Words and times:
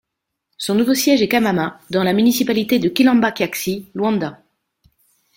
Son 0.57 0.73
nouveau 0.73 0.95
siège 0.95 1.21
est 1.21 1.27
Camama, 1.27 1.79
dans 1.91 2.01
la 2.03 2.13
municipalité 2.13 2.79
de 2.79 2.89
Kilamba 2.89 3.31
Kiaxi, 3.31 3.91
Luanda. 3.93 4.41